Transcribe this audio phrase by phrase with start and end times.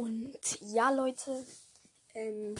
[0.00, 1.44] Und ja, Leute,
[2.14, 2.54] ähm,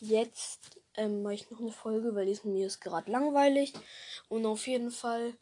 [0.00, 3.72] jetzt ähm, mache ich noch eine Folge, weil es mir ist gerade langweilig.
[4.28, 5.32] Und auf jeden Fall,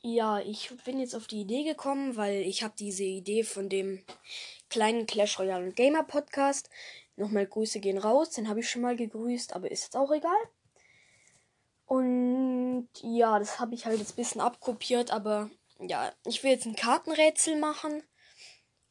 [0.00, 4.02] ja, ich bin jetzt auf die Idee gekommen, weil ich habe diese Idee von dem
[4.70, 6.70] kleinen Clash Royale Gamer Podcast.
[7.16, 10.40] Nochmal Grüße gehen raus, den habe ich schon mal gegrüßt, aber ist jetzt auch egal.
[11.84, 15.50] Und ja, das habe ich halt jetzt ein bisschen abkopiert, aber
[15.80, 18.02] ja, ich will jetzt ein Kartenrätsel machen.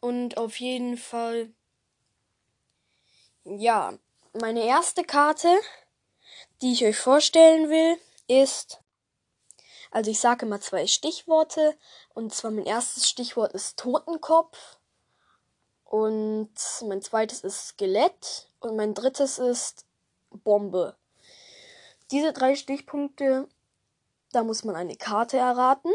[0.05, 1.51] Und auf jeden Fall,
[3.43, 3.97] ja,
[4.33, 5.47] meine erste Karte,
[6.61, 8.82] die ich euch vorstellen will, ist,
[9.89, 11.75] also ich sage immer zwei Stichworte.
[12.13, 14.77] Und zwar mein erstes Stichwort ist Totenkopf.
[15.86, 16.54] Und
[16.87, 18.51] mein zweites ist Skelett.
[18.60, 19.87] Und mein drittes ist
[20.29, 20.96] Bombe.
[22.11, 23.47] Diese drei Stichpunkte,
[24.33, 25.91] da muss man eine Karte erraten.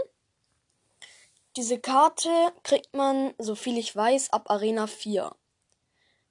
[1.57, 2.31] Diese Karte
[2.63, 5.35] kriegt man, so viel ich weiß, ab Arena 4.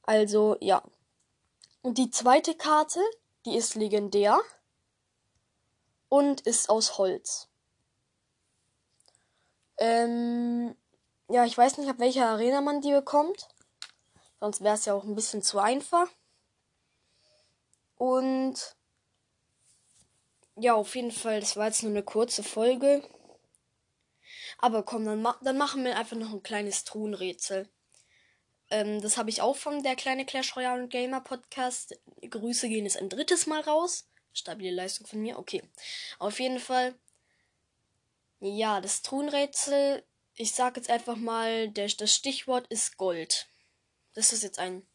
[0.04, 0.82] Also ja.
[1.82, 3.00] Und die zweite Karte,
[3.46, 4.40] die ist legendär
[6.10, 7.48] und ist aus Holz.
[9.78, 10.76] Ähm,
[11.30, 13.48] ja, ich weiß nicht, ab welcher Arena man die bekommt.
[14.40, 16.08] Sonst wäre es ja auch ein bisschen zu einfach.
[17.98, 18.76] Und
[20.56, 23.04] ja, auf jeden Fall, das war jetzt nur eine kurze Folge.
[24.60, 27.70] Aber komm, dann, ma dann machen wir einfach noch ein kleines Truhenrätsel.
[28.70, 31.98] Ähm, das habe ich auch von der kleine Clash Royale Gamer Podcast.
[32.30, 34.08] Grüße gehen jetzt ein drittes Mal raus.
[34.34, 35.40] Stabile Leistung von mir.
[35.40, 35.64] Okay.
[36.20, 36.94] Auf jeden Fall.
[38.42, 40.04] Ja, das Truhenrätsel.
[40.36, 43.48] Ich sage jetzt einfach mal, der, das Stichwort ist Gold.
[44.14, 44.86] Das ist jetzt ein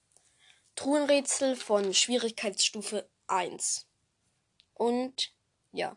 [0.76, 3.86] Truhenrätsel von Schwierigkeitsstufe 1.
[4.74, 5.32] Und
[5.72, 5.96] ja,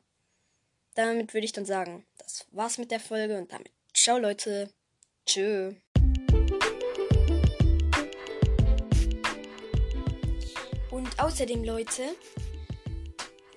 [0.97, 4.69] damit würde ich dann sagen, das war's mit der Folge und damit ciao Leute.
[5.25, 5.73] Tschö.
[10.89, 12.03] Und außerdem, Leute,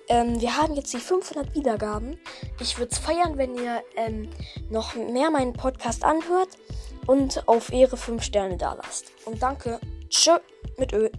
[0.09, 2.19] ähm, wir haben jetzt die 500 Wiedergaben.
[2.59, 4.29] Ich würde es feiern, wenn ihr ähm,
[4.69, 6.49] noch mehr meinen Podcast anhört
[7.07, 9.11] und auf Ehre 5 Sterne da lasst.
[9.25, 9.79] Und danke.
[10.09, 10.37] Tschö
[10.77, 11.09] mit Ö.